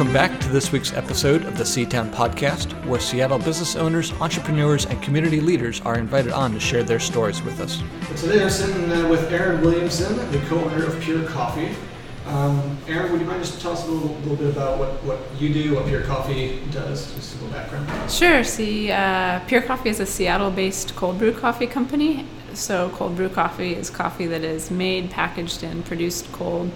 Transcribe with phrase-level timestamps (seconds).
[0.00, 4.86] Welcome back to this week's episode of the Seatown Podcast, where Seattle business owners, entrepreneurs,
[4.86, 7.82] and community leaders are invited on to share their stories with us.
[8.18, 11.76] Today I'm sitting uh, with Erin Williamson, the co-owner of Pier Coffee.
[12.24, 15.18] Um, Erin, would you mind just tell us a little, little bit about what, what
[15.38, 18.10] you do, what Pier Coffee does, just a little background?
[18.10, 18.42] Sure.
[18.42, 22.24] See, uh, Pier Coffee is a Seattle-based cold brew coffee company.
[22.54, 26.72] So, cold brew coffee is coffee that is made, packaged, and produced cold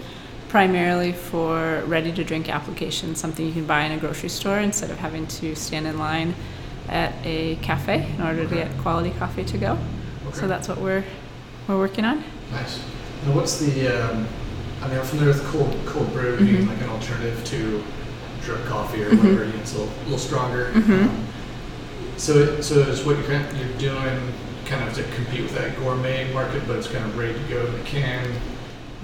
[0.58, 4.88] primarily for ready to drink applications, something you can buy in a grocery store instead
[4.88, 6.32] of having to stand in line
[6.88, 9.72] at a cafe in order to get quality coffee to go.
[10.28, 10.36] Okay.
[10.38, 11.02] So that's what we're
[11.66, 12.22] we're working on.
[12.52, 12.78] Nice.
[13.27, 13.88] Now, what's the?
[13.88, 14.28] Um,
[14.80, 16.68] I mean, I'm familiar with cold cold brew, Mhm.
[16.68, 17.82] like an alternative to
[18.44, 19.18] drip coffee or Mhm.
[19.18, 19.42] whatever.
[19.60, 20.70] It's a little, little stronger.
[20.72, 21.02] Mhm.
[21.08, 21.16] Um,
[22.16, 24.32] so, it, so is what you're you're doing
[24.66, 27.66] kind of to compete with that gourmet market, but it's kind of ready to go
[27.66, 28.20] in a can.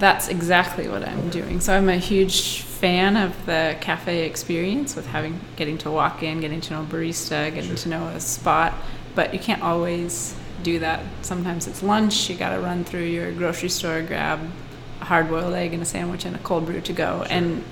[0.00, 1.60] That's exactly what I'm doing.
[1.60, 6.40] So I'm a huge fan of the cafe experience with having getting to walk in,
[6.40, 7.76] getting to know a barista, getting Sure.
[7.76, 8.73] to know a spot,
[9.15, 11.01] but you can't always do that.
[11.21, 14.40] Sometimes it's lunch, you got to run through your grocery store, grab
[15.02, 17.18] a hard-boiled egg and a sandwich and a cold brew to go.
[17.18, 17.26] Sure.
[17.37, 17.65] And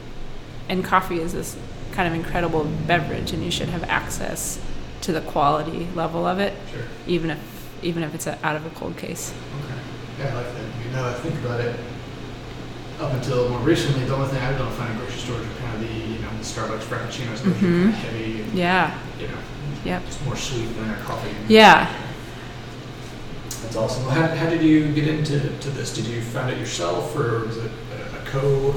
[0.69, 1.57] and coffee is this
[1.93, 4.61] kind of incredible beverage and you should have access
[5.01, 6.83] to the quality level of it Sure.
[7.07, 7.39] even if
[7.83, 9.33] even if it's a, out of a cold case.
[9.65, 9.75] Okay.
[10.19, 10.57] Yeah, I like that.
[10.61, 11.79] I mean, now I think about it,
[13.01, 15.81] up until more recently, the only thing I've done finding grocery stores are kind of
[15.81, 17.83] the, you know, the Starbucks Frappuccinos, those are Mhm.
[17.85, 18.95] kind of heavy and, Yeah.
[19.21, 19.35] you know,
[19.85, 20.07] Yep.
[20.07, 21.31] just more sweet than their coffee.
[21.49, 21.87] Yeah.
[23.63, 24.05] That's awesome.
[24.07, 25.95] Well, how, how did you get into to this?
[25.95, 28.75] Did you found it yourself or was it a, a co?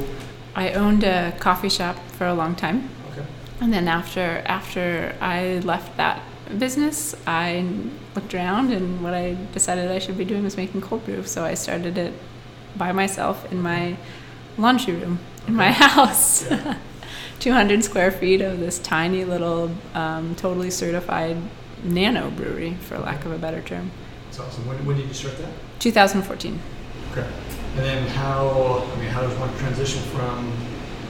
[0.55, 2.89] I owned a coffee shop for a long time.
[3.13, 3.25] Okay.
[3.61, 6.19] And then after after I left that
[6.57, 7.65] business, I
[8.15, 11.23] looked around and what I decided I should be doing was making cold brew.
[11.25, 12.13] So I started it
[12.77, 13.97] by myself in my
[14.57, 16.49] laundry room in my house.
[16.49, 16.77] Yeah.
[17.39, 21.35] 200 square feet of this tiny little, um, totally certified
[21.83, 23.89] nano brewery, for lack of a better term.
[24.25, 24.67] That's awesome.
[24.67, 25.49] When, when did you start that?
[25.79, 26.59] 2014.
[27.11, 27.27] Okay.
[27.77, 30.53] And then how, I mean, how does one transition from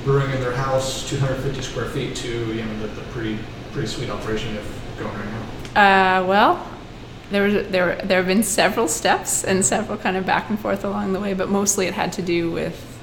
[0.05, 3.37] brewing in their house, 250 square feet, to, you know, the, the pretty,
[3.73, 5.25] pretty sweet operation you have going right
[5.75, 6.21] now?
[6.21, 6.70] Uh, well,
[7.31, 10.83] there was there there have been several steps and several kind of back and forth
[10.83, 12.99] along the way, but mostly it had to do with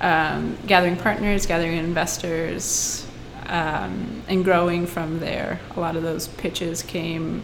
[0.00, 3.06] um, gathering partners, gathering investors,
[3.46, 5.60] um, and growing from there.
[5.76, 7.42] A lot of those pitches came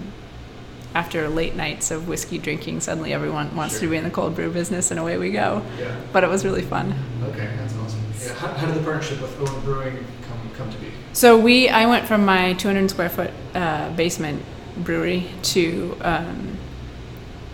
[0.95, 2.81] after late nights of whiskey drinking.
[2.81, 3.83] Suddenly, everyone wants Sure.
[3.83, 5.63] to be in the cold brew business, and away we go.
[5.79, 5.95] Yeah.
[6.13, 6.95] But it was really fun.
[7.23, 8.01] Okay, that's awesome.
[8.21, 8.35] Yeah.
[8.35, 10.89] How, how did the partnership with Odin Brewing come, come to be?
[11.13, 14.43] So we, I went from my 200 square foot uh, basement
[14.79, 16.59] brewery to um,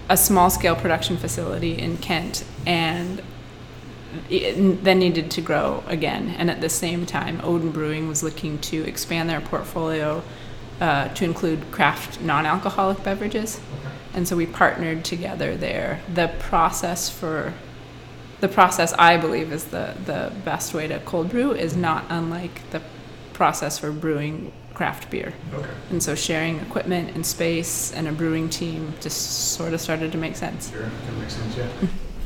[0.08, 3.22] a small scale production facility in Kent, and
[4.28, 6.34] then needed to grow again.
[6.38, 10.22] And at the same time, Odin Brewing was looking to expand their portfolio
[10.80, 13.60] uh, to include craft non-alcoholic beverages.
[13.80, 13.94] Okay.
[14.14, 16.00] And so we partnered together there.
[16.12, 17.54] The process for
[18.40, 22.70] the process I believe is the, the best way to cold brew is not unlike
[22.70, 22.82] the
[23.32, 25.32] process for brewing craft beer.
[25.54, 25.70] Okay.
[25.90, 30.18] And so sharing equipment and space and a brewing team just sort of started to
[30.18, 30.70] make sense.
[30.70, 31.68] Sure, that makes sense, yeah.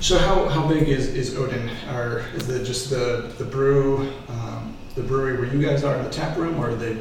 [0.00, 1.68] So how, how big is, is Odin?
[1.92, 6.04] Or is it just the, the brew, um, the brewery where you guys are in
[6.04, 6.96] the tap room, or are they,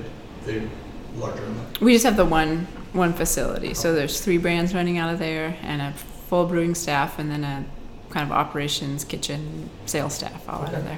[0.45, 0.67] they
[1.15, 1.81] larger than that?
[1.81, 3.73] We just have the one one facility.
[3.73, 7.43] So there's three brands running out of there and a full brewing staff and then
[7.43, 7.65] a
[8.09, 10.97] kind of operations, kitchen, sales staff all out of there.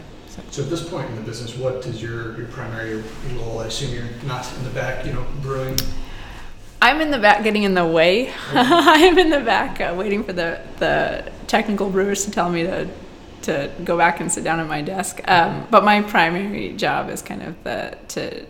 [0.51, 3.03] So at this point in the business, what is your, your primary
[3.35, 3.59] role?
[3.59, 5.77] I assume you're not in the back, you know, brewing.
[6.81, 8.31] I'm in the back getting in the way.
[8.53, 12.89] I'm in the back uh, waiting for the, the technical brewers to tell me to
[13.41, 15.21] to go back and sit down at my desk.
[15.25, 18.45] Um, but my primary job is kind of the to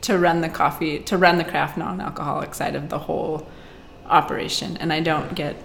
[0.00, 3.46] to run the coffee to run the craft non-alcoholic side of the whole
[4.06, 5.56] operation, and I don't get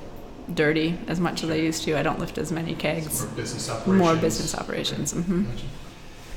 [0.54, 1.98] dirty as much as I used to.
[1.98, 3.24] I don't lift as many kegs.
[3.24, 3.98] More business operations.
[3.98, 5.12] More business operations.
[5.12, 5.66] hmm Gotcha.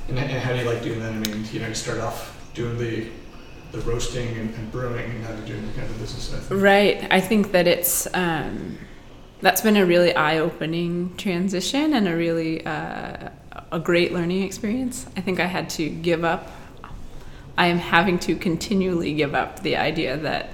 [0.08, 1.12] And, and how do you like doing that?
[1.12, 3.06] I mean, you know, you start off doing the,
[3.73, 6.50] the roasting and, and brewing, and you're doing the kind of business side.
[6.50, 7.06] Right.
[7.12, 8.79] I think that it's um,
[9.40, 13.31] that's been a really eye-opening transition and a really uh,
[13.73, 15.06] a great learning experience.
[15.17, 16.50] I think I had to give up.
[17.56, 20.50] I am having to continually give up the idea that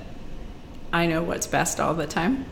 [0.92, 2.44] I know what's best all the time,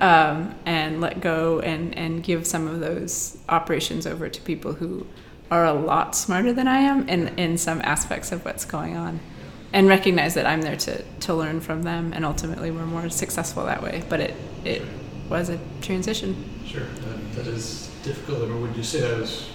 [0.00, 5.06] um, and let go and and give some of those operations over to people who
[5.50, 9.20] are a lot smarter than I am in in some aspects of what's going on
[9.72, 13.66] and recognize that I'm there to, to learn from them, and ultimately we're more successful
[13.66, 14.02] that way.
[14.08, 14.82] But it it
[15.28, 16.44] was a transition.
[16.66, 18.42] Sure, that, that is difficult.
[18.50, 19.48] Or would you say that was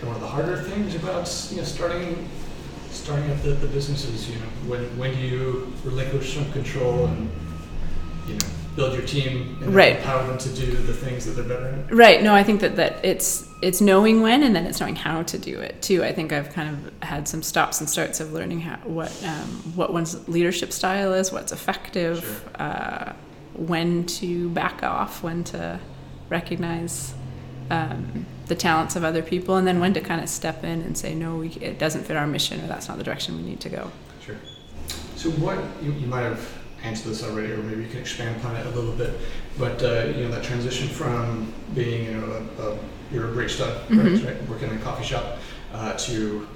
[0.00, 2.28] one of the harder things about you know starting
[2.90, 4.30] starting up the, the businesses?
[4.30, 7.30] You know, when when do you relinquish some control and
[8.28, 9.96] you know build your team and Right.
[9.96, 11.94] empower them to do the things that they're better at?
[11.94, 12.22] Right.
[12.22, 15.38] No, I think that, that it's it's knowing when and then it's knowing how to
[15.38, 16.04] do it too.
[16.04, 19.48] I think I've kind of had some stops and starts of learning how what um,
[19.74, 22.18] what one's leadership style is, what's effective,
[22.56, 22.66] Sure.
[22.66, 23.12] uh,
[23.54, 25.78] when to back off, when to
[26.28, 27.14] recognize
[27.70, 30.98] um, the talents of other people, and then when to kind of step in and
[30.98, 33.60] say no, we, it doesn't fit our mission, or that's not the direction we need
[33.60, 33.90] to go.
[34.24, 34.36] Sure.
[35.16, 36.46] So what you, you might have
[36.84, 39.18] answered this already, or maybe you can expand upon it a little bit.
[39.58, 42.78] But uh, you know that transition from being you know a, a
[43.12, 44.24] you're a barista, Mhm.
[44.26, 45.38] right, working in a coffee shop,
[45.72, 46.46] uh, to,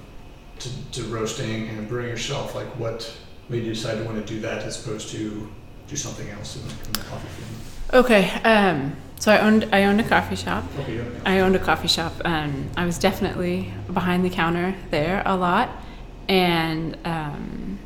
[0.58, 2.54] to to roasting and brewing yourself.
[2.54, 3.10] Like what
[3.48, 5.48] made you decide to want to do that as opposed to
[5.88, 8.04] do something else in, in the coffee field?
[8.04, 8.30] Okay.
[8.44, 10.64] Um, so I owned I owned a coffee shop.
[10.80, 10.96] Okay.
[10.96, 11.04] Yeah.
[11.24, 12.12] I owned a coffee shop.
[12.24, 15.70] Um, I was definitely behind the counter there a lot,
[16.28, 17.78] and um,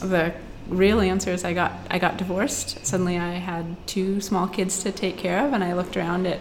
[0.00, 0.32] the
[0.68, 2.84] real answer is I got I got divorced.
[2.86, 6.40] Suddenly, I had two small kids to take care of, and I looked around at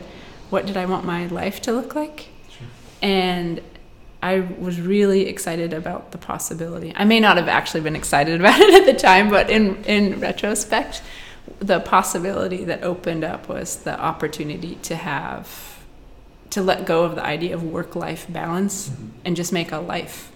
[0.49, 2.67] what did I want my life to look like, Sure.
[3.01, 3.61] and
[4.23, 6.91] I was really excited about the possibility.
[6.95, 10.19] I may not have actually been excited about it at the time, but in in
[10.19, 11.01] retrospect,
[11.59, 15.77] the possibility that opened up was the opportunity to have
[16.49, 19.09] to let go of the idea of work life balance Mhm.
[19.25, 20.31] and just make a life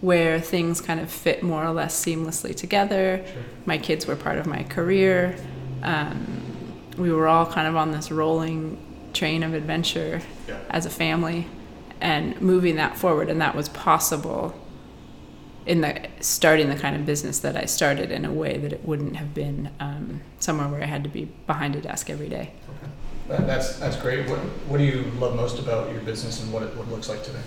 [0.00, 3.24] where things kind of fit more or less seamlessly together.
[3.26, 3.42] Sure.
[3.64, 5.36] My kids were part of my career.
[5.82, 6.42] Um,
[6.96, 8.78] we were all kind of on this rolling
[9.12, 10.58] train of adventure Yeah.
[10.70, 11.46] as a family
[12.00, 14.54] and moving that forward and that was possible
[15.64, 18.84] in the starting the kind of business that I started in a way that it
[18.84, 22.52] wouldn't have been um, somewhere where I had to be behind a desk every day.
[22.68, 22.92] Okay.
[23.28, 24.28] That, that's that's great.
[24.28, 24.38] What
[24.68, 27.24] what do you love most about your business and what it what it looks like
[27.24, 27.40] today?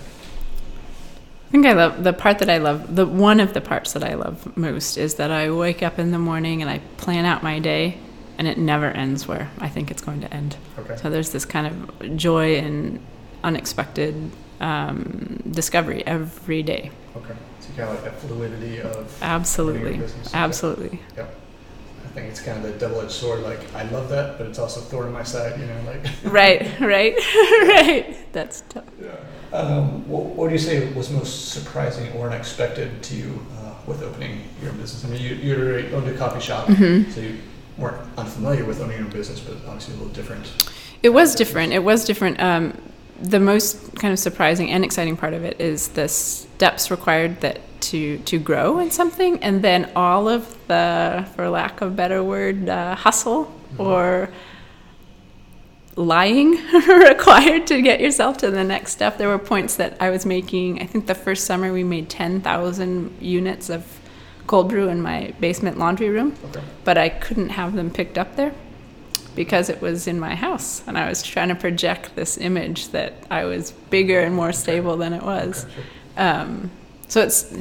[1.49, 2.95] I think I love the part that I love.
[2.95, 6.11] The one of the parts that I love most is that I wake up in
[6.11, 7.97] the morning and I plan out my day,
[8.37, 10.57] and it never ends where I think it's going to end.
[10.77, 10.95] Okay.
[10.97, 12.99] So there's this kind of joy and
[13.43, 14.29] unexpected
[14.59, 16.91] um, discovery every day.
[17.15, 17.33] Okay.
[17.61, 20.01] So you kind of like that fluidity of Absolutely,
[20.35, 20.99] absolutely.
[21.17, 23.39] I think it's kind of the double-edged sword.
[23.39, 25.59] Like I love that, but it's also a thorn in my side.
[25.59, 26.05] You know, like.
[26.25, 27.15] right, right,
[27.67, 28.15] right.
[28.33, 28.83] That's tough.
[29.01, 29.15] Yeah.
[29.51, 34.03] Um, what, what do you say was most surprising or unexpected to you uh, with
[34.03, 35.03] opening your business?
[35.03, 37.11] I mean, you, you already owned a coffee shop, Mhm.
[37.11, 37.37] so you
[37.77, 40.45] weren't unfamiliar with owning your own business, but obviously a little different.
[41.01, 41.73] It was different.
[41.73, 42.39] It was different.
[42.41, 42.73] Um,
[43.21, 47.59] the most kind of surprising and exciting part of it is the steps required that
[47.81, 52.21] to to grow in something, and then all of the, for lack of a better
[52.23, 54.29] word, uh, hustle or
[55.99, 56.51] lying
[56.87, 59.17] required to get yourself to the next step.
[59.17, 60.81] There were points that I was making.
[60.81, 63.85] I think the first summer we made ten thousand units of
[64.47, 66.61] cold brew in my basement laundry room Okay.
[66.83, 68.51] but I couldn't have them picked up there
[69.35, 73.13] because it was in my house and I was trying to project this image that
[73.29, 75.65] I was bigger and more stable than it was.
[75.65, 75.83] Okay, sure.
[76.25, 76.71] Um,
[77.07, 77.53] so it's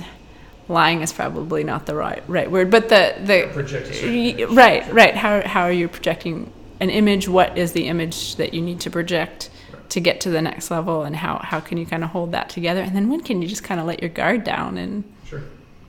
[0.69, 4.34] lying is probably not the right right word, but the the Project a certain Y-
[4.38, 4.56] image.
[4.56, 6.50] right right how how are you projecting
[6.81, 7.29] an image?
[7.29, 9.51] What is the image that you need to project?
[9.91, 12.51] To get to the next level, and how, how can you kind of hold that
[12.51, 12.82] together?
[12.82, 15.41] And then when can you just kind of let your guard down and Sure.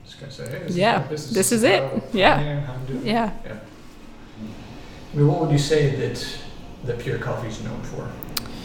[0.06, 1.34] Just gonna say, hey, this Yeah, is my business.
[1.34, 2.02] this is it.
[2.14, 2.40] Yeah.
[2.40, 3.00] Am, how I'm doing.
[3.00, 3.04] it.
[3.06, 3.56] yeah, Yeah.
[5.12, 6.38] I mean, what would you say that
[6.84, 8.08] that Pier Coffee is known for?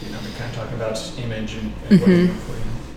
[0.04, 2.26] You know, we're kind of talking about image and, and what it's Mhm.
[2.28, 2.52] known for.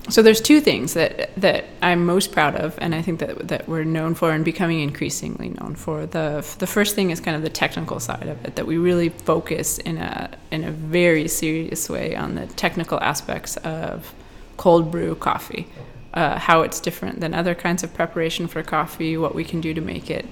[0.09, 3.67] So there's two things that that I'm most proud of, and I think that that
[3.67, 6.05] we're known for and becoming increasingly known for.
[6.05, 9.09] the The first thing is kind of the technical side of it, that we really
[9.09, 14.13] focus in a in a very serious way on the technical aspects of
[14.57, 15.67] cold brew coffee,
[16.13, 19.73] uh, how it's different than other kinds of preparation for coffee, what we can do
[19.73, 20.25] to make it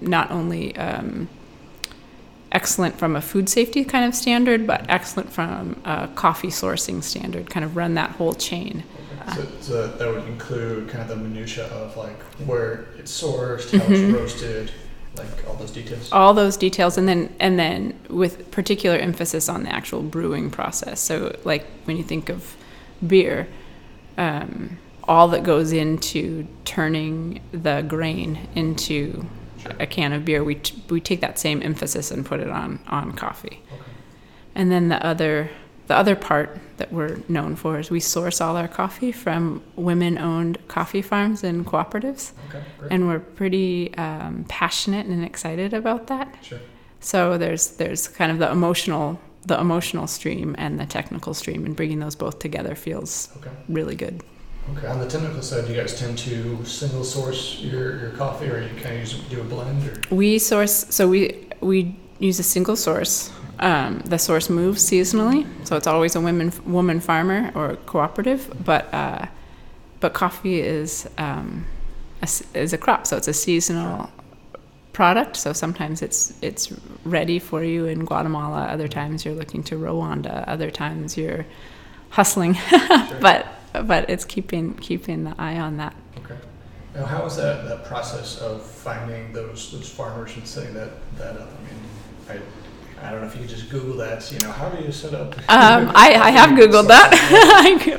[0.00, 1.28] not only um,
[2.52, 7.48] excellent from a food safety kind of standard, but excellent from a coffee sourcing standard.
[7.50, 8.84] Kind of run that whole chain.
[9.34, 13.84] So, so that would include kind of the minutia of like where it's sourced, how
[13.92, 14.14] it's Mhm.
[14.14, 14.72] roasted,
[15.16, 16.08] like all those details.
[16.12, 21.00] all those details and then and then with particular emphasis on the actual brewing process
[21.00, 22.56] so like when you think of
[23.06, 23.48] beer
[24.18, 24.78] um,
[25.08, 29.26] all that goes into turning the grain into
[29.62, 29.72] Sure.
[29.78, 32.78] a can of beer we, t- we take that same emphasis and put it on
[32.88, 33.82] on coffee Okay.
[34.54, 35.50] and then the other
[35.88, 40.56] the other part that we're known for is we source all our coffee from women-owned
[40.68, 42.62] coffee farms and cooperatives Okay.
[42.90, 46.60] And we're pretty um, passionate and excited about that sure.
[47.00, 51.74] so there's there's kind of the emotional the emotional stream and the technical stream, and
[51.74, 53.50] bringing those both together feels Okay.
[53.70, 54.22] really good.
[54.76, 54.86] Okay.
[54.86, 58.60] On the technical side, do you guys tend to single source your, your coffee, or
[58.62, 62.42] you kind of use do a blend, or We source, so we we use a
[62.44, 63.32] single source.
[63.58, 68.50] Um, the source moves seasonally, so it's always a women woman farmer or cooperative.
[68.64, 69.26] But uh,
[70.00, 71.66] but coffee is um,
[72.20, 74.08] a, s- is a crop, so it's a seasonal
[74.92, 75.36] product.
[75.36, 76.72] So sometimes it's it's
[77.04, 78.66] ready for you in Guatemala.
[78.66, 80.44] Other times you're looking to Rwanda.
[80.46, 81.44] Other times you're
[82.10, 82.56] hustling.
[83.20, 85.94] but but it's keeping keeping the eye on that.
[86.18, 86.36] okay?
[86.94, 91.36] Now, how is that, that process of finding those those farmers and setting that that
[91.36, 91.50] up?
[91.58, 92.40] I mean,
[93.02, 94.30] I I don't know if you could just Google that.
[94.32, 95.34] You know, how do you set up?
[95.48, 97.10] Um, I, I have Googled that,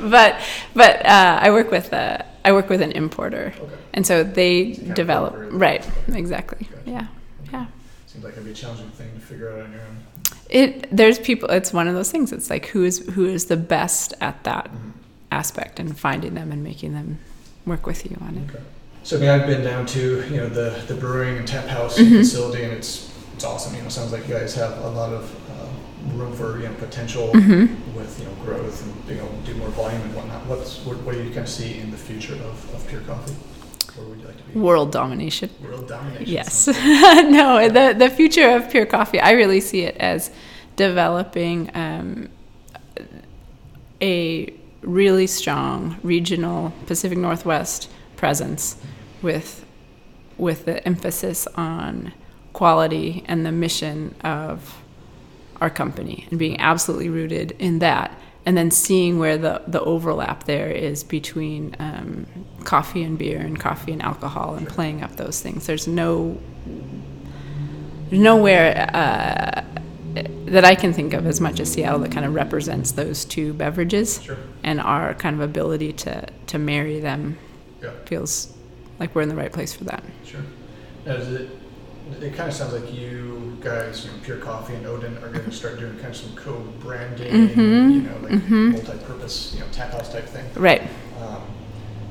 [0.12, 0.40] but
[0.76, 3.74] but uh, I work with a, I work with an importer, Okay.
[3.94, 6.68] and so they develop right exactly.
[6.70, 6.90] Gotcha.
[6.92, 7.08] Yeah,
[7.52, 7.66] yeah.
[8.08, 9.98] Seems like it'd be a challenging thing to figure out on your own.
[10.50, 11.50] It there's people.
[11.50, 12.32] It's one of those things.
[12.34, 14.92] It's like who is who is the best at that Mhm.
[15.32, 17.20] Aspect, and finding them and making them
[17.66, 18.54] work with you on it.
[18.54, 18.64] Okay.
[19.04, 21.98] So I mean, I've been down to you know the the brewing and tap house
[21.98, 22.18] Mhm.
[22.18, 23.76] facility, and it's it's awesome.
[23.76, 26.74] You know, sounds like you guys have a lot of uh, room for you know
[26.76, 30.46] potential hmm with you know growth and being able to do more volume and whatnot.
[30.48, 33.34] What's what, what do you kind of see in the future of, of Pier Coffee?
[33.96, 34.60] Where would you like to be?
[34.60, 35.50] World domination.
[35.64, 36.28] World domination.
[36.28, 36.68] Yes.
[37.40, 40.30] no, the the future of Pier Coffee, I really see it as
[40.76, 42.30] developing um,
[44.02, 48.78] a really strong regional Pacific Northwest presence
[49.22, 49.66] with
[50.38, 52.14] with the emphasis on
[52.54, 54.82] quality and the mission of
[55.60, 58.12] our company and being absolutely rooted in that
[58.46, 62.26] and then seeing where the, the overlap there is between um,
[62.64, 65.68] coffee and beer and coffee and alcohol and playing up those things.
[65.68, 66.40] There's no
[68.10, 69.81] nowhere uh,
[70.46, 73.54] that I can think of as much as Seattle that kind of represents those two
[73.54, 74.38] beverages Sure.
[74.64, 77.38] and our kind of ability to to marry them
[77.82, 77.92] Yeah.
[78.06, 78.54] feels
[79.00, 80.04] like we're in the right place for that.
[80.26, 80.42] Sure.
[81.06, 81.50] Now, is it?
[82.22, 85.46] It kind of sounds like you guys, you know, Pier Coffee and Odin, are going
[85.46, 87.94] to start doing kind of some co-branding, Mhm.
[87.94, 88.72] you know, like Mhm.
[88.74, 90.44] multi-purpose, you know, tap house type thing.
[90.56, 90.82] Right.
[91.22, 91.42] Um,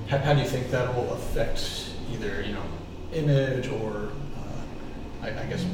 [0.09, 2.63] how, how do you think that will affect either you know
[3.13, 5.65] image or uh, I, I guess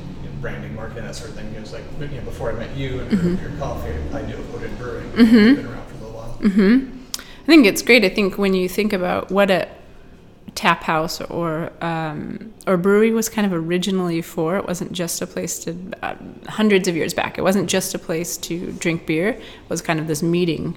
[0.40, 1.52] branding, marketing, that sort of thing?
[1.55, 3.38] It was like you know, before I met you and Mhm.
[3.38, 5.05] Pier Coffee, I knew of Odin Brewing.
[5.11, 5.16] Mhm.
[5.16, 6.50] They've been around for a little while.
[6.50, 6.78] hmm
[7.43, 8.05] I think it's great.
[8.05, 9.69] I think when you think about what a
[10.57, 15.26] tap house or um, or brewery was kind of originally for, it wasn't just a
[15.26, 16.14] place to uh,
[16.49, 17.38] hundreds of years back.
[17.38, 19.28] It wasn't just a place to drink beer.
[19.28, 20.76] It was kind of this meeting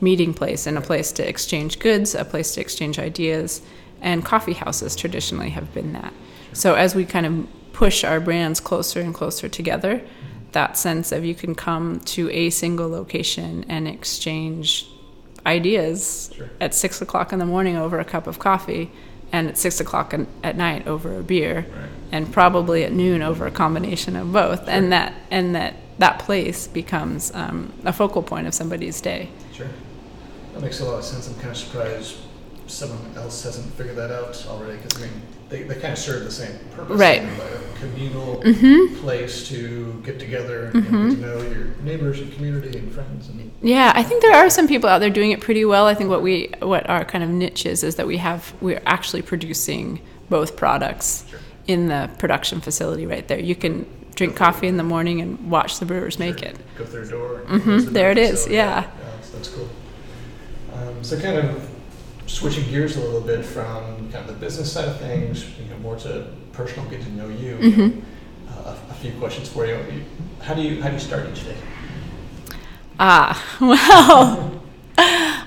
[0.00, 3.62] meeting place and a place to exchange goods, a place to exchange ideas,
[4.00, 6.12] and coffee houses traditionally have been that.
[6.52, 10.02] So as we kind of push our brands closer and closer together,
[10.52, 14.86] that sense of you can come to a single location and exchange
[15.46, 16.48] ideas Sure.
[16.60, 18.90] at six o'clock in the morning over a cup of coffee
[19.32, 21.88] and at six o'clock in, at night over a beer Right.
[22.12, 26.66] and probably at noon over a combination of both and that and that that place
[26.68, 29.66] becomes um, a focal point of somebody's day Sure.
[30.54, 31.28] That makes a lot of sense.
[31.28, 32.16] I'm kind of surprised
[32.66, 35.22] someone else hasn't figured that out already because I mean
[35.52, 36.98] they, they kind of serve the same purpose.
[36.98, 37.22] Right.
[37.22, 38.96] you know, like a communal mm-hmm.
[39.00, 41.10] place to get together and Mhm.
[41.10, 44.48] get to know your neighbors and community and friends and Yeah, I think there are
[44.50, 45.86] some people out there doing it pretty well.
[45.86, 48.82] I think what we what our kind of niche is is that we have we're
[48.86, 51.38] actually producing both products Sure.
[51.66, 53.38] in the production facility right there.
[53.38, 56.56] You can drink coffee in the morning and watch the brewers make it.
[56.78, 57.42] Go through a door.
[57.46, 58.54] Mhm, the there it is, facility.
[58.54, 58.86] yeah.
[59.04, 59.68] that's, that's cool.
[60.74, 61.68] Um, so kind of
[62.26, 65.78] switching gears a little bit from kind of the business side of things, you know,
[65.78, 67.56] more to personal, get to know you.
[67.56, 68.02] Mhm.
[68.50, 69.74] uh, a, a few questions for you.
[69.74, 70.04] You-
[70.40, 71.56] How do you how do you start each day?
[72.98, 74.62] Ah, well,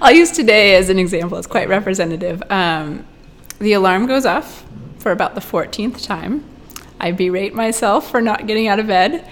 [0.01, 1.37] I'll use today as an example.
[1.37, 2.41] It's quite representative.
[2.49, 3.05] Um,
[3.59, 4.65] the alarm goes off
[4.97, 6.43] for about the 14th time.
[6.99, 9.27] I berate myself for not getting out of bed.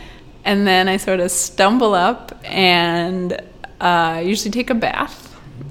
[0.46, 3.42] And then I sort of stumble up and
[3.80, 5.23] uh, usually take a bath.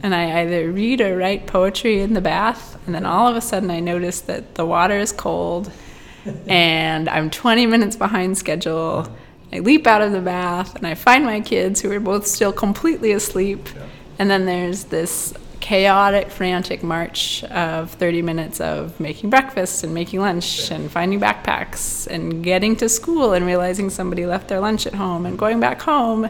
[0.02, 2.76] And I either read or write poetry in the bath.
[2.86, 5.70] And then all of a sudden I notice that the water is cold
[6.48, 9.08] and I'm 20 minutes behind schedule.
[9.52, 12.52] I leap out of the bath and I find my kids who are both still
[12.52, 13.68] completely asleep.
[13.74, 13.86] Yeah.
[14.18, 20.20] And then there's this chaotic, frantic march of 30 minutes of making breakfast and making
[20.20, 20.76] lunch Yeah.
[20.78, 25.24] and finding backpacks and getting to school and realizing somebody left their lunch at home
[25.26, 26.28] and going back home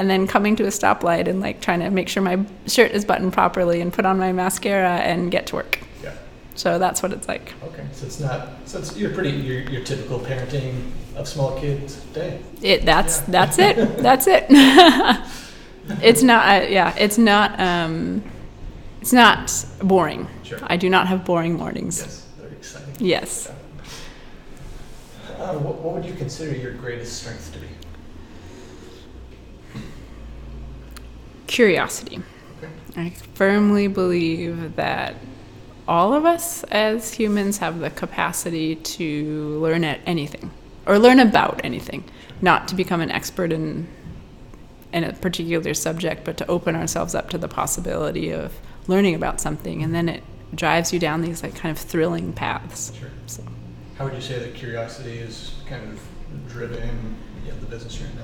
[0.00, 3.04] and then coming to a stoplight and like trying to make sure my shirt is
[3.04, 5.78] buttoned properly and put on my mascara and get to work.
[6.02, 6.14] Yeah.
[6.54, 7.52] So that's what it's like.
[7.62, 11.96] Okay, so it's not, so it's, you're pretty, your, your typical parenting of small kids
[12.14, 12.40] day.
[12.62, 13.24] It that's Yeah.
[13.28, 13.98] that's it.
[13.98, 14.46] That's it.
[16.02, 18.22] it's not uh, yeah, it's not um
[19.02, 19.52] it's not
[19.82, 20.28] boring.
[20.44, 20.60] Sure.
[20.62, 21.98] I do not have boring mornings.
[21.98, 22.94] Yes, very exciting.
[22.98, 23.52] Yes.
[25.38, 27.66] Uh, what, what would you consider your greatest strength to be?
[31.50, 32.20] Curiosity.
[32.96, 35.16] I firmly believe that
[35.88, 40.52] all of us as humans have the capacity to learn at anything
[40.86, 42.04] or learn about anything,
[42.40, 43.88] not to become an expert in
[44.92, 49.40] in a particular subject, but to open ourselves up to the possibility of learning about
[49.40, 50.22] something and then it
[50.54, 52.92] drives you down these like kind of thrilling paths.
[52.96, 53.10] Sure.
[53.26, 53.42] So
[53.98, 56.00] How would you say that curiosity is kind of
[56.48, 57.16] driven
[57.60, 58.22] the business you're in now?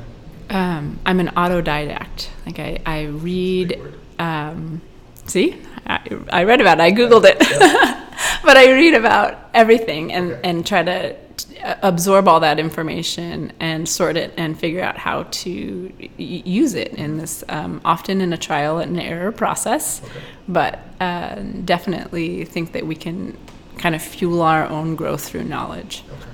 [0.50, 2.29] Um, I'm an autodidact.
[2.45, 3.81] Like I, I read
[4.19, 4.81] um,
[5.26, 6.00] see I,
[6.31, 7.38] I read about it i googled it
[8.45, 10.41] but i read about everything and, Okay.
[10.49, 15.25] and try to t- absorb all that information and sort it and figure out how
[15.25, 20.12] to y- use it in this um, often in a trial and error process Okay.
[20.49, 21.35] but uh,
[21.65, 23.37] definitely think that we can
[23.79, 26.31] kind of fuel our own growth through knowledge Okay.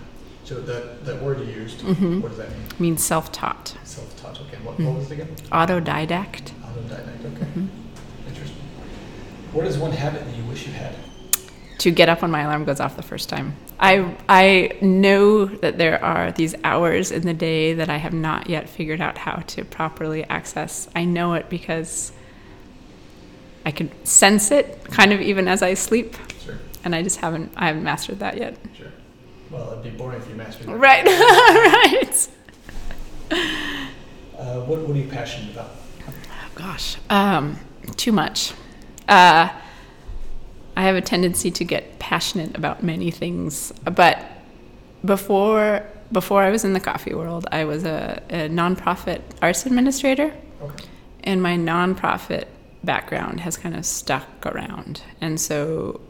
[0.53, 2.21] So that, that word you used, Mhm.
[2.21, 2.61] what does that mean?
[2.79, 4.39] means self-taught Self-taught.
[4.43, 4.59] Okay.
[4.63, 5.29] What, what was it again?
[5.51, 7.25] autodidact Autodidact.
[7.25, 7.47] Okay.
[7.57, 7.69] Mhm.
[8.29, 8.57] Interesting.
[9.53, 10.95] What is one habit that you wish you had?
[11.79, 13.57] to get up when my alarm goes off the first time.
[13.81, 18.49] I I know that there are these hours in the day that I have not
[18.49, 20.89] yet figured out how to properly access.
[20.95, 22.13] I know it because
[23.67, 26.59] I can sense it kind of even as I sleep, Sure.
[26.85, 28.57] and I just haven't I haven't mastered that yet.
[28.79, 28.93] Sure.
[29.53, 30.73] Well, it'd be boring if you mastered it.
[30.73, 31.05] Right.
[31.07, 32.29] right.
[33.31, 35.71] Uh, what, what are you passionate about?
[36.55, 37.59] Gosh, um,
[37.97, 38.53] too much.
[39.09, 39.49] Uh,
[40.77, 44.19] I have a tendency to get passionate about many things, but
[45.05, 50.35] before before I was in the coffee world, I was a, a nonprofit arts administrator,
[50.61, 50.85] Okay.
[51.25, 52.45] and my nonprofit
[52.85, 56.01] background has kind of stuck around, and so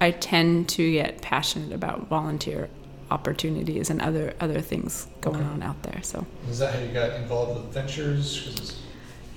[0.00, 2.68] I tend to get passionate about volunteer
[3.10, 5.44] opportunities and other other things going Okay.
[5.44, 6.00] on out there.
[6.02, 6.26] So.
[6.48, 8.76] Is that how you got involved with ventures?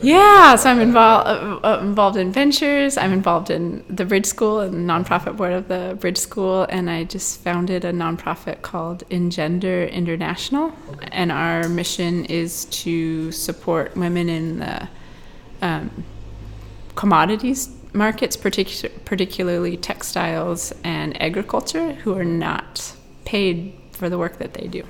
[0.02, 2.98] Yeah, so I'm involved uh, uh, involved in ventures.
[2.98, 6.90] I'm involved in the Bridge School and the nonprofit board of the Bridge School, and
[6.90, 10.74] I just founded a nonprofit called Engender International.
[10.92, 11.08] Okay.
[11.12, 14.90] And our mission is to support women in the
[15.62, 16.04] um,
[16.96, 24.54] commodities markets, particu- particularly textiles and agriculture, who are not paid for the work that
[24.54, 24.84] they do.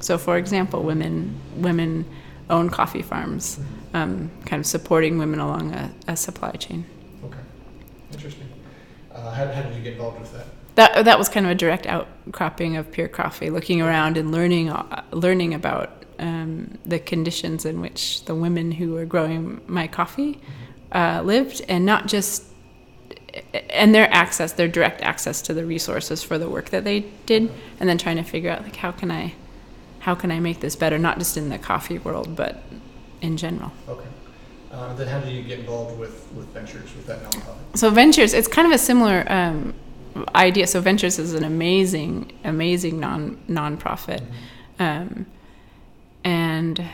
[0.00, 2.04] So, for example, women women
[2.48, 3.60] own coffee farms,
[3.94, 6.84] um, kind of supporting women along a, a supply chain.
[7.24, 7.38] Okay.
[8.12, 8.48] Interesting.
[9.12, 10.46] Uh, how, how did you get involved with that?
[10.74, 14.70] That that was kind of a direct outcropping of Pier Coffee, looking around and learning
[14.70, 20.40] uh, learning about um, the conditions in which the women who were growing my coffee
[20.92, 22.44] uh, lived, and not just
[23.70, 27.50] and their access, their direct access to the resources for the work that they did,
[27.78, 29.34] and then trying to figure out like how can I
[30.00, 32.62] how can I make this better, not just in the coffee world, but
[33.20, 33.72] in general.
[33.88, 34.06] Okay.
[34.72, 37.76] Uh, then how did you get involved with, with ventures, with that nonprofit?
[37.76, 39.74] So ventures, it's kind of a similar um,
[40.34, 40.66] idea.
[40.66, 44.22] So ventures is an amazing, amazing non nonprofit,
[44.78, 45.26] um,
[46.24, 46.84] and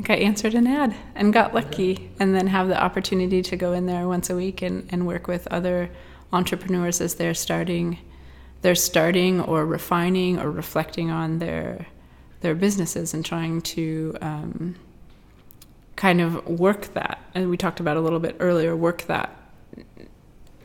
[0.00, 3.72] think I answered an ad and got lucky, and then have the opportunity to go
[3.72, 5.90] in there once a week and, and work with other
[6.32, 7.98] entrepreneurs as they're starting,
[8.62, 11.86] they're starting or refining or reflecting on their
[12.40, 14.16] their businesses and trying to.
[14.20, 14.76] Um,
[15.96, 19.36] kind of work that and we talked about a little bit earlier work that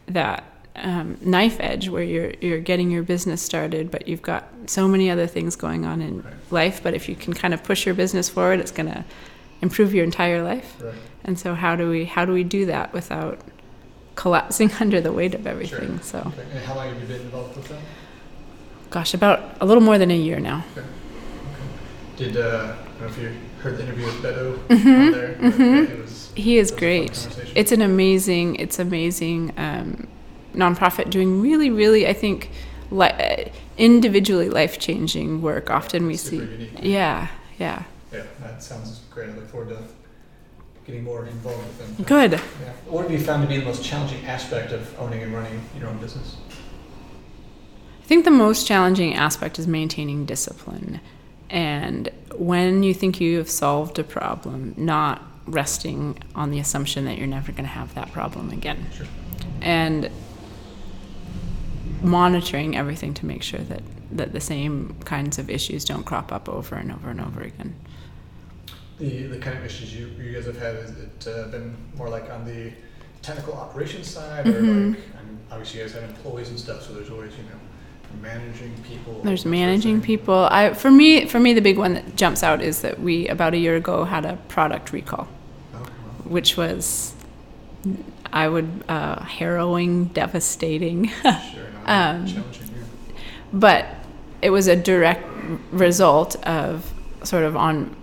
[0.07, 0.45] that
[0.77, 5.09] um, knife edge where you're you're getting your business started but you've got so many
[5.09, 6.33] other things going on in Right.
[6.51, 9.03] life but if you can kind of push your business forward it's going to
[9.61, 10.93] improve your entire life Right.
[11.23, 13.39] and so how do we how do we do that without
[14.15, 16.41] collapsing under the weight of everything so Okay.
[16.53, 17.79] And how long have you been involved with that?
[18.89, 20.63] gosh about a little more than a year now
[22.17, 25.35] Did, uh, I don't know if you heard the interview with Beto on there.
[25.35, 25.89] mhm.
[25.89, 27.51] It was, He is it was a fun great.
[27.55, 30.07] It's an amazing, it's amazing um,
[30.55, 32.49] nonprofit doing really, really, I think,
[32.91, 35.69] li- individually life changing work.
[35.69, 36.79] Often we Super see, unique.
[36.81, 37.27] yeah,
[37.59, 39.29] yeah, Yeah, that sounds great.
[39.29, 39.77] I look forward to
[40.85, 42.05] getting more involved with them.
[42.05, 42.31] good.
[42.33, 42.39] Yeah.
[42.87, 45.89] What have you found to be the most challenging aspect of owning and running your
[45.89, 46.37] own business?
[48.01, 50.99] I think the most challenging aspect is maintaining discipline.
[51.49, 57.17] And when you think you have solved a problem, not resting on the assumption that
[57.17, 58.85] you're never going to have that problem again.
[58.95, 59.07] Sure.
[59.61, 60.09] And
[62.01, 63.81] monitoring everything to make sure that
[64.11, 67.75] that the same kinds of issues don't crop up over and over and over again.
[68.97, 72.07] The, the kind of issues you, you guys have had, has it uh, been more
[72.07, 72.71] like on the
[73.21, 74.91] technical operations side, or Mhm.
[74.91, 78.21] like, I mean, obviously you guys have employees and stuff, so there's always, you know,
[78.21, 79.13] managing people.
[79.23, 80.47] There's that sort of managing people.
[80.49, 83.53] I for me for me the big one that jumps out is that we about
[83.53, 85.27] a year ago had a product recall,
[85.73, 87.13] Okay, well, which was
[88.31, 91.31] I would uh, harrowing, devastating, Sure,
[91.85, 92.43] Um,
[93.53, 93.87] but
[94.41, 95.25] it was a direct
[95.71, 96.91] result of
[97.23, 97.95] sort of on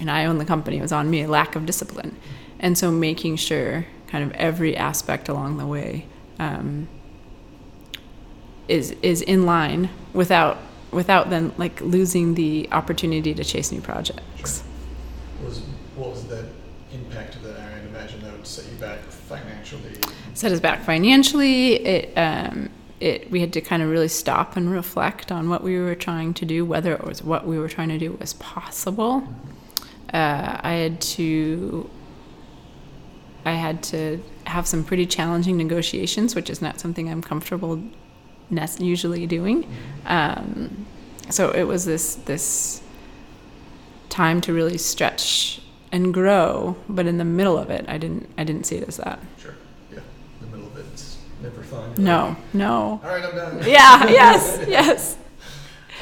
[0.00, 2.16] and I own the company it was on me a lack of discipline
[2.58, 6.06] and so making sure kind of every aspect along the way
[6.38, 6.88] um,
[8.68, 10.58] is is in line without
[10.90, 14.64] without then like losing the opportunity to chase new projects
[15.44, 15.60] Was,
[15.96, 16.46] what was the
[16.92, 17.58] impact of that?
[17.58, 19.96] I'd imagine that would set you back financially.
[20.34, 21.74] set us back financially.
[21.74, 22.70] It um,
[23.04, 26.32] it we had to kind of really stop and reflect on what we were trying
[26.34, 29.22] to do, whether it was what we were trying to do was possible.
[30.12, 31.90] Uh, I had to
[33.44, 37.82] I had to have some pretty challenging negotiations, which is not something I'm comfortable
[38.78, 39.66] usually doing.
[40.06, 40.86] Um,
[41.28, 42.80] so it was this this
[44.08, 45.60] time to really stretch
[45.92, 48.96] and grow, but in the middle of it, I didn't I didn't see it as
[48.96, 49.20] that.
[49.38, 49.54] Sure,
[49.92, 50.00] yeah.
[50.40, 51.94] The middle of it's never fun.
[51.98, 53.00] No, no.
[53.04, 53.58] All right, I'm done.
[53.58, 55.18] Yeah, yes, yes.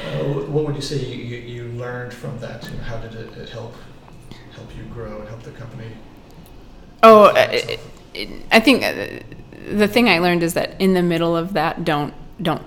[0.01, 2.65] Uh, what would you say you, you, you learned from that?
[2.65, 3.75] You know, how did it, it help
[4.55, 5.89] help you grow and help the company?
[7.03, 7.81] Oh, uh, it,
[8.15, 9.21] it, I think uh,
[9.71, 12.65] the thing I learned is that in the middle of that, don't don't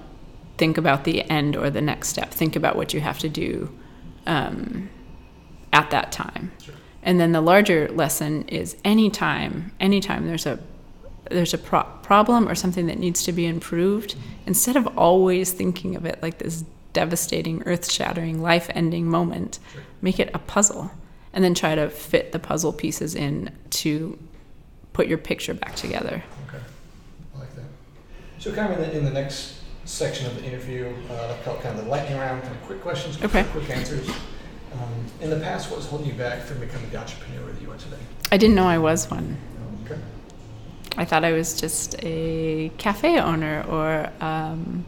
[0.58, 2.32] think about the end or the next step.
[2.32, 3.74] Think about what you have to do
[4.26, 4.90] um,
[5.74, 6.52] at that time.
[6.62, 6.76] Sure.
[7.04, 10.60] And then the larger lesson is anytime, anytime there's a
[11.30, 15.96] there's a pro- problem or something that needs to be improved, instead of always thinking
[15.96, 19.60] of it like this devastating, earth-shattering, life-ending moment,
[20.02, 20.92] make it a puzzle,
[21.34, 24.18] and then try to fit the puzzle pieces in to
[24.94, 26.24] put your picture back together.
[26.48, 26.64] Okay,
[27.36, 27.66] I like that.
[28.40, 31.84] So, kind of in the, in the next section of the interview, uh, kind of
[31.84, 33.44] the lightning round, kind of quick questions, quick, Okay.
[33.52, 34.08] quick answers.
[34.10, 37.72] Um, in the past, what was holding you back from becoming the entrepreneur that you
[37.72, 37.98] are today?
[38.32, 39.38] I didn't know I was one.
[40.98, 44.86] I thought I was just a cafe owner, or um,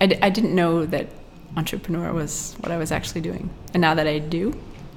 [0.00, 1.08] I, d- I didn't know that
[1.56, 3.48] entrepreneur was what I was actually doing.
[3.72, 4.52] And now that I do,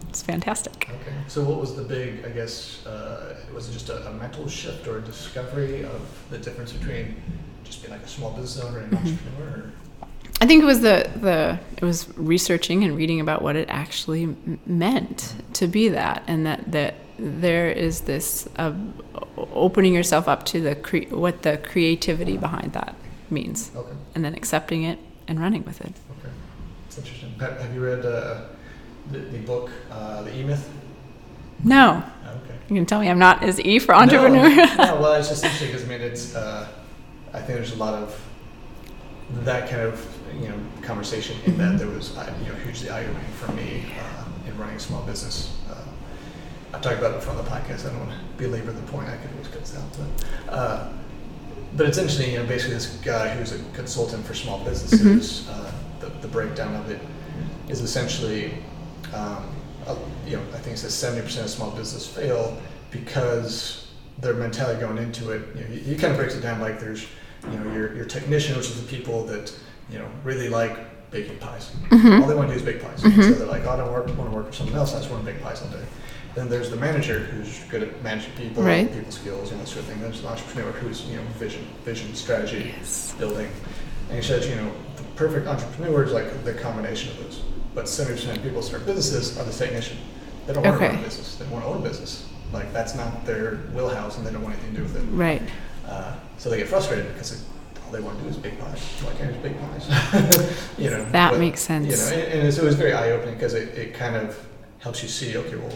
[0.09, 0.89] it's fantastic.
[0.89, 1.13] Okay.
[1.27, 2.25] So, what was the big?
[2.25, 6.37] I guess uh, was it just a, a mental shift or a discovery of the
[6.39, 7.15] difference between
[7.63, 9.11] just being like a small business owner and an Mhm.
[9.11, 9.49] entrepreneur?
[9.65, 9.71] Or?
[10.39, 14.23] I think it was the the it was researching and reading about what it actually
[14.23, 18.71] m- meant to be that, and that that there is this uh,
[19.53, 22.95] opening yourself up to the cre- what the creativity behind that
[23.29, 23.93] means, Okay.
[24.15, 25.93] and then accepting it and running with it.
[26.19, 26.29] Okay.
[26.87, 27.33] It's interesting.
[27.39, 28.41] Have, have you read uh,
[29.11, 30.69] the, the book, uh, The E Myth?
[31.63, 32.55] No, Okay.
[32.69, 34.49] you can tell me I'm not as E for entrepreneur.
[34.49, 36.35] No, no, well, it's just interesting because I mean, it's.
[36.35, 36.67] Uh,
[37.33, 38.19] I think there's a lot of
[39.43, 43.03] that kind of you know conversation in that there was uh, you know hugely eye
[43.05, 45.53] opening for me uh, in running a small business.
[46.73, 47.85] I talked about it before on the podcast.
[47.85, 49.07] I don't want to belabor the point.
[49.09, 50.53] I could always cut this out, but.
[50.53, 50.89] Uh,
[51.75, 55.71] but it's interesting, you know, basically this guy who's a consultant for small businesses, uh,
[55.99, 56.99] the, the breakdown of it
[57.69, 58.53] is essentially,
[59.13, 59.45] um,
[59.85, 62.57] uh, you know, I think it says 70% of small business fail
[62.89, 63.87] because
[64.19, 67.05] their mentality going into it, you know, kind of breaks it down like there's,
[67.51, 69.53] you know, your, your technician, which is the people that,
[69.91, 71.71] you know, really like baking pies.
[71.89, 72.21] Mhm.
[72.21, 73.01] All they want to do is bake pies.
[73.01, 73.23] Mhm.
[73.23, 74.95] So they're like, oh, I don't work, want to work for someone else.
[74.95, 75.83] I just want to bake pies all day.
[76.37, 78.93] Then there's the manager who's good at managing people, Right.
[78.93, 79.99] people skills, and that sort of thing.
[79.99, 83.15] There's the entrepreneur who's, you know, vision, vision, strategy, Yes.
[83.17, 83.49] building.
[84.09, 87.41] And he says, you know, the perfect entrepreneur is like the combination of those.
[87.73, 89.97] But 70% of people start businesses are the technician.
[90.45, 91.37] They don't want to run a business.
[91.37, 92.27] They want to own a business.
[92.53, 95.05] Like that's not their wheelhouse, and they don't want anything to do with it.
[95.09, 95.41] Right.
[95.87, 98.79] Uh, so they get frustrated because they, all they want to do is big pies.
[99.01, 100.69] Why can't I just bake pies?
[100.77, 101.03] you know.
[101.05, 101.87] That but, makes sense.
[101.87, 104.39] You know, and, and it's, it was very eye opening because it, it kind of
[104.77, 105.73] helps you see, okay, well,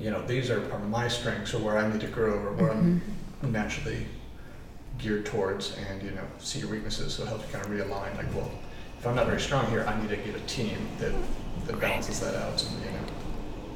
[0.00, 2.70] you know, these are, are my strengths or where I need to grow or where
[2.70, 3.00] Mhm.
[3.42, 4.06] I'm naturally
[4.98, 7.14] geared towards, and you know, see your weaknesses.
[7.14, 8.16] So it helps you kind of realign.
[8.16, 8.50] Like, well,
[8.98, 11.12] if I'm not very strong here, I need to get a team that
[11.66, 13.04] that balances that out and you know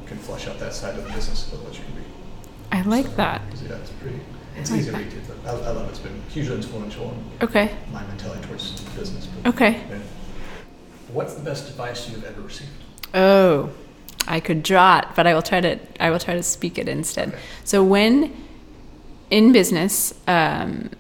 [0.07, 1.51] can flush out that side of the business.
[1.53, 2.03] Otherwise, you can be
[2.73, 3.41] I like that.
[3.63, 4.21] yeah, it's pretty.
[4.57, 5.03] It's like easy to that.
[5.03, 5.91] read, too, I, I love it.
[5.91, 7.71] It's been hugely influential in Okay.
[7.93, 9.27] my mentality towards business.
[9.27, 9.73] But, Okay.
[9.91, 9.99] yeah.
[11.13, 12.71] What's the best advice you've ever received?
[13.15, 13.71] Oh,
[14.27, 15.79] I could draw it, but I will try to.
[16.01, 17.29] I will try to speak it instead.
[17.29, 17.39] Okay.
[17.65, 18.35] So when
[19.31, 20.91] in business, um,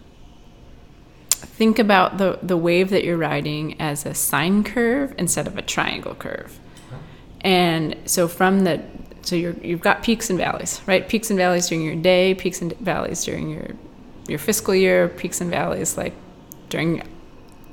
[1.54, 5.62] think about the, the wave that you're riding as a sine curve instead of a
[5.62, 6.58] triangle curve.
[7.42, 8.82] And so from the
[9.22, 11.08] so you're, you've got peaks and valleys, right?
[11.08, 13.68] Peaks and valleys during your day, peaks and valleys during your
[14.26, 16.14] your fiscal year, peaks and valleys like
[16.70, 17.02] during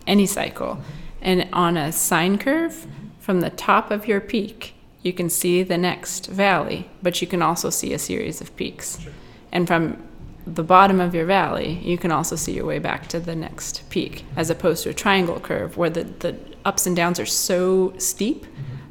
[0.05, 0.79] any cycle.
[1.21, 2.85] And on a sine curve,
[3.19, 7.41] from the top of your peak, you can see the next valley, but you can
[7.41, 8.99] also see a series of peaks.
[8.99, 9.13] Sure.
[9.51, 9.97] And from
[10.45, 13.83] the bottom of your valley, you can also see your way back to the next
[13.89, 16.35] peak, as opposed to a triangle curve where the, the
[16.65, 18.45] ups and downs are so steep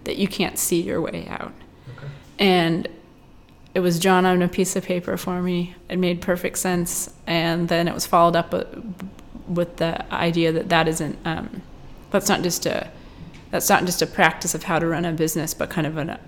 [0.05, 1.53] that you can't see your way out.
[1.97, 2.07] Okay.
[2.39, 2.89] And
[3.75, 5.75] it was drawn on a piece of paper for me.
[5.89, 7.13] It made perfect sense.
[7.27, 8.53] And then it was followed up
[9.47, 11.63] with the idea that that isn't, um,
[12.11, 12.91] that's not just a,
[13.51, 16.19] that's not just a practice of how to run a business, but kind of an,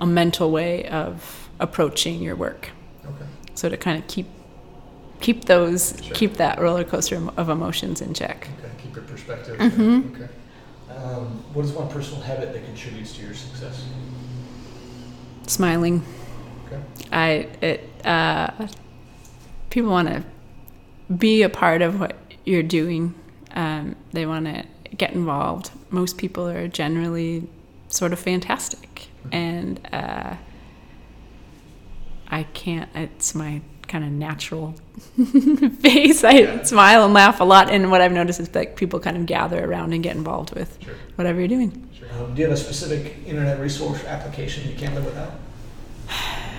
[0.00, 2.70] a mental way of approaching your work.
[3.04, 3.24] Okay.
[3.54, 4.26] So to kind of keep,
[5.20, 6.14] keep those, Sure.
[6.14, 8.48] keep that roller coaster of emotions in check.
[8.58, 8.72] Okay.
[8.82, 9.58] Keep your perspective.
[9.58, 10.14] Mhm.
[10.14, 10.28] Okay.
[10.96, 13.84] Um, what is one personal habit that contributes to your success?
[15.46, 16.02] Smiling.
[16.66, 16.80] Okay.
[17.12, 17.28] I
[17.60, 18.68] it uh,
[19.70, 20.24] people want to
[21.12, 23.14] be a part of what you're doing.
[23.52, 24.64] Um, they want to
[25.00, 25.70] get involved.
[25.90, 27.48] Most people are generally
[27.88, 30.34] sort of fantastic, and uh,
[32.28, 32.88] I can't.
[32.94, 34.74] It's my kind of natural
[35.80, 36.22] face.
[36.22, 36.62] I Yeah.
[36.62, 39.64] smile and laugh a lot, and what I've noticed is that people kind of gather
[39.64, 40.94] around and get involved with Sure.
[41.16, 41.72] whatever you're doing.
[41.98, 42.08] Sure.
[42.14, 45.32] Um, do you have a specific internet resource application you can't live without?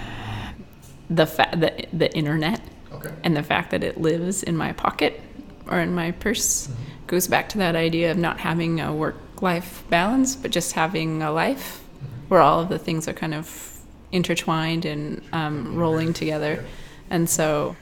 [1.09, 2.61] The fa- the the internet.
[2.93, 3.09] Okay.
[3.23, 5.19] and the fact that it lives in my pocket
[5.67, 6.69] or in my purse
[7.11, 11.21] goes back to that idea of not having a work life balance but just having
[11.21, 11.81] a life
[12.29, 13.77] where all of the things are kind of
[14.13, 16.63] intertwined and um, rolling together
[17.09, 17.75] and so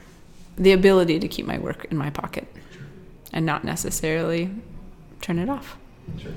[0.56, 2.46] the ability to keep my work in my pocket
[3.32, 4.50] and not necessarily
[5.22, 5.76] turn it off
[6.20, 6.32] Sure.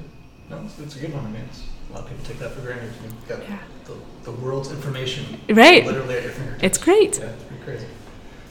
[0.51, 1.25] No, that's, a good one.
[1.25, 2.91] I mean, it's, a lot of people take that for granted.
[3.03, 3.57] You've got Yeah.
[3.85, 6.63] the, the world's information right literally at your fingertips.
[6.63, 7.87] it's great Yeah, it's pretty crazy.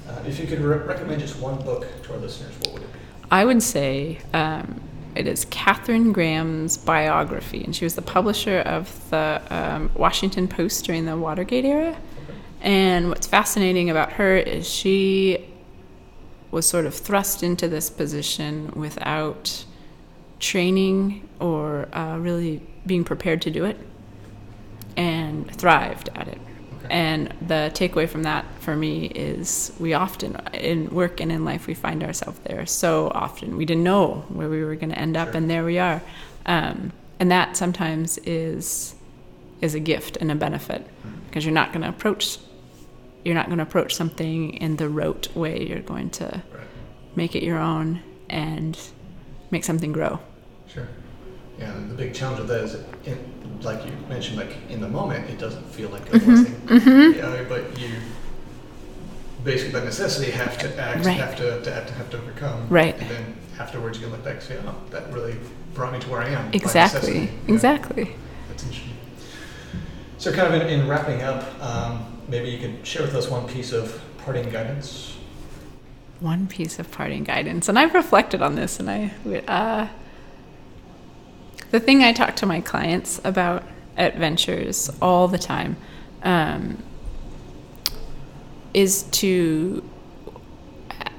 [0.08, 2.92] Uh, if you could re- recommend just one book to our listeners, what would it
[2.92, 2.98] be?
[3.32, 4.82] I would say um,
[5.14, 10.84] it is Katharine Graham's biography, and she was the publisher of the um, Washington Post
[10.84, 11.96] during the Watergate era.
[12.60, 15.48] And what's fascinating about her is she
[16.50, 19.64] was sort of thrust into this position without
[20.38, 23.78] training or uh, really being prepared to do it,
[24.94, 26.38] and thrived at it.
[26.90, 31.66] And the takeaway from that for me is we often, in work and in life,
[31.66, 33.56] we find ourselves there so often.
[33.56, 35.36] We didn't know where we were going to end up, Sure.
[35.36, 36.02] and there we are.
[36.46, 38.94] Um, and that sometimes is
[39.60, 40.84] is a gift and a benefit
[41.28, 42.38] because you're not going to approach
[43.24, 45.64] you're not going to approach something in the rote way.
[45.68, 46.66] You're going to Right.
[47.14, 48.76] make it your own and
[49.52, 50.18] make something grow.
[50.66, 50.88] Sure.
[51.60, 52.74] Yeah, the big challenge with that is,
[53.06, 53.18] in,
[53.64, 56.54] like you mentioned, like in the moment, it doesn't feel like a blessing.
[56.66, 57.48] Mm-hmm.
[57.48, 57.88] But you
[59.44, 61.16] basically by necessity have to act, Right.
[61.18, 62.66] have to, to have to have to overcome.
[62.68, 62.96] Right.
[63.00, 65.36] And then afterwards, you can look back and say, "Oh, that really
[65.74, 67.00] brought me to where I am." Exactly.
[67.00, 68.16] necessity." Yeah, Exactly.
[68.48, 68.88] That's interesting.
[70.18, 73.48] So, kind of in, in wrapping up, um, maybe you could share with us one
[73.48, 75.08] piece of parting guidance.
[76.20, 79.10] one piece of parting guidance, and I've reflected on this, and I
[79.48, 79.88] uh,
[81.72, 83.64] the thing I talk to my clients about
[83.96, 85.76] at Ventures all the time
[86.22, 86.82] um,
[88.74, 89.82] is to,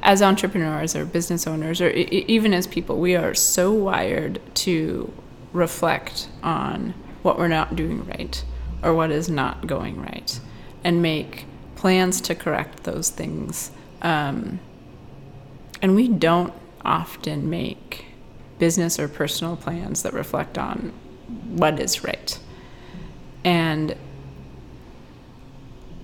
[0.04, 5.12] as entrepreneurs or business owners, or even as people, we are so wired to
[5.54, 8.44] reflect on what we're not doing right
[8.84, 10.40] or what is not going right
[10.84, 13.72] and make plans to correct those things.
[14.04, 14.60] Um,
[15.82, 16.54] and we don't
[16.86, 18.13] often make
[18.60, 20.94] business or personal plans that reflect on
[21.48, 22.40] what is right.
[23.44, 23.96] And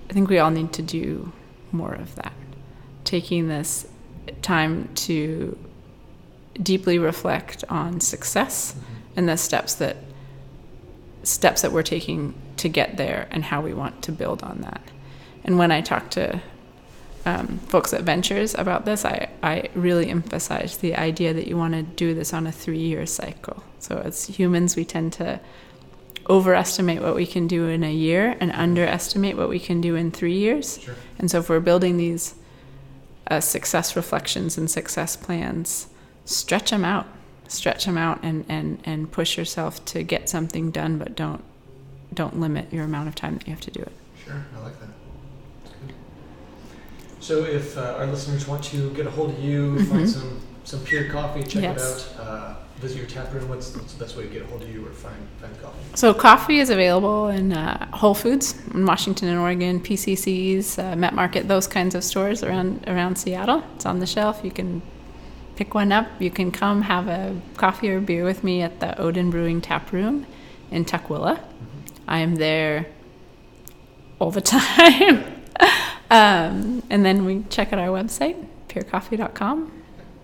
[0.08, 1.32] I think we all need to do
[1.72, 2.32] more of that.
[3.04, 3.86] Taking this
[4.42, 5.56] time to
[6.62, 8.84] deeply reflect on success mm-hmm.
[9.16, 9.96] and the steps that
[11.22, 14.80] steps that we're taking to get there and how we want to build on that.
[15.44, 16.40] And when I talk to
[17.30, 21.74] um, folks at Ventures about this, I, I really emphasize the idea that you want
[21.74, 23.62] to do this on a three year cycle.
[23.78, 25.40] So, as humans, we tend to
[26.28, 30.10] overestimate what we can do in a year and underestimate what we can do in
[30.10, 30.80] three years.
[30.80, 30.94] Sure.
[31.18, 32.34] And so, if we're building these
[33.30, 35.86] uh, success reflections and success plans,
[36.24, 37.06] stretch them out,
[37.48, 41.44] stretch them out, and, and, and push yourself to get something done, but don't
[42.12, 43.92] don't limit your amount of time that you have to do it.
[44.24, 44.88] Sure, I like that.
[47.20, 50.08] So, if uh, our listeners want to get a hold of you, find Mhm.
[50.08, 51.80] some some Pier Coffee, check Yes.
[52.14, 52.26] it out.
[52.26, 53.48] Uh, visit your tap room.
[53.48, 55.78] What's, what's the best way to get a hold of you or find find coffee?
[55.94, 61.14] So coffee is available in uh, Whole Foods in Washington and Oregon, PCCs, uh, Met
[61.14, 63.62] Market, those kinds of stores around around Seattle.
[63.74, 64.40] It's on the shelf.
[64.44, 64.80] You can
[65.56, 66.06] pick one up.
[66.20, 69.92] You can come have a coffee or beer with me at the Odin Brewing Tap
[69.92, 70.26] Room
[70.70, 71.40] in Tukwila.
[72.06, 72.86] I am there
[74.18, 75.24] all the time.
[76.10, 78.36] Um, and then we check out our website,
[78.68, 79.72] piercoffee.com.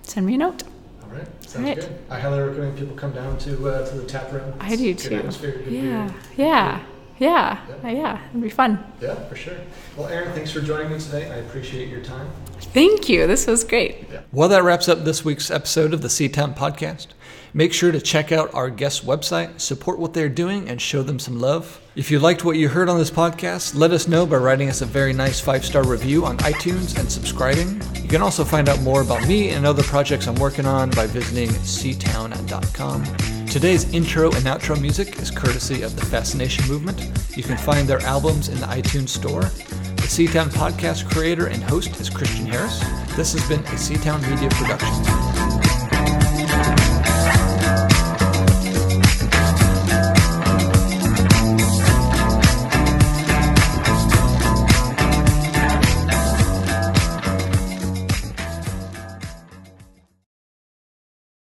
[0.02, 0.62] Send me a note.
[1.02, 1.76] All right, sounds Right.
[1.76, 1.98] good.
[2.10, 4.52] I highly recommend people come down to uh, to the tap room.
[4.60, 5.16] I It's do good too.
[5.16, 6.80] atmosphere, Yeah, yeah,
[7.18, 7.90] yeah, Yeah.
[7.90, 8.18] yeah.
[8.30, 8.78] It'd be fun.
[9.00, 9.54] Yeah, for sure.
[9.96, 11.30] Well, Erin, thanks for joining me today.
[11.30, 12.28] I appreciate your time.
[12.60, 13.26] Thank you.
[13.26, 14.06] This was great.
[14.32, 17.08] Well, that wraps up this week's episode of the Seatown Podcast.
[17.56, 21.18] Make sure to check out our guest website, support what they're doing, and show them
[21.18, 21.80] some love.
[21.94, 24.82] If you liked what you heard on this podcast, let us know by writing us
[24.82, 27.80] a very nice five star review on iTunes and subscribing.
[27.94, 31.06] You can also find out more about me and other projects I'm working on by
[31.06, 33.46] visiting seatown.com.
[33.46, 37.10] Today's intro and outro music is courtesy of the Fascination Movement.
[37.38, 39.44] You can find their albums in the iTunes Store.
[39.44, 42.80] The Seatown Podcast creator and host is Christian Harris.
[43.16, 45.25] This has been a Seatown Media production.